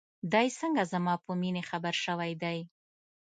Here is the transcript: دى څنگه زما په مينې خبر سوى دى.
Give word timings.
دى 0.31 0.47
څنگه 0.57 0.83
زما 0.93 1.13
په 1.23 1.31
مينې 1.41 1.63
خبر 1.69 1.93
سوى 2.05 2.31
دى. 2.41 2.57